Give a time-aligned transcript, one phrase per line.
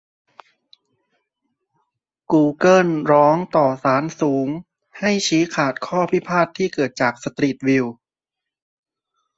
[2.31, 4.47] กูเกิลร้องต่อศาลสูง
[4.99, 7.85] ให้ชี้ขาดข้อพิพาทที่เกิดจากสตรีทวิว